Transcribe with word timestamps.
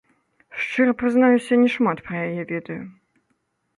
Шчыра 0.61 0.93
прызнаюся, 1.01 1.53
не 1.65 1.69
шмат 1.75 1.97
пра 2.07 2.15
яе 2.27 2.43
ведаю. 2.53 2.79